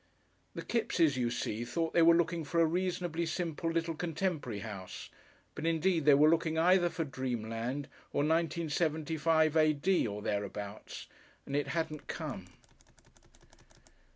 The 0.55 0.63
Kippses, 0.65 1.15
you 1.15 1.29
see, 1.29 1.63
thought 1.63 1.93
they 1.93 2.01
were 2.01 2.15
looking 2.15 2.43
for 2.43 2.59
a 2.59 2.65
reasonably 2.65 3.27
simple 3.27 3.69
little 3.69 3.93
contemporary 3.93 4.61
house, 4.61 5.11
but 5.53 5.67
indeed 5.67 6.05
they 6.05 6.15
were 6.15 6.27
looking 6.31 6.57
either 6.57 6.89
for 6.89 7.03
dreamland 7.03 7.85
or 8.11 8.21
1975 8.23 9.55
A.D. 9.55 10.07
or 10.07 10.23
thereabouts, 10.23 11.05
and 11.45 11.55
it 11.55 11.67
hadn't 11.67 12.07
come. 12.07 12.47